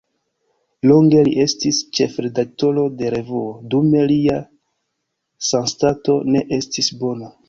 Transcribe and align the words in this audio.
Longe 0.91 1.19
li 1.25 1.33
estis 1.41 1.81
ĉefredaktoro 1.97 2.85
de 3.01 3.11
revuo, 3.15 3.51
dume 3.73 4.01
lia 4.13 4.39
sanstato 5.51 6.17
ne 6.37 6.43
estis 6.59 6.91
bona. 7.05 7.31